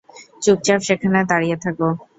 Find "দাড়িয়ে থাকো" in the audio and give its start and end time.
1.31-1.87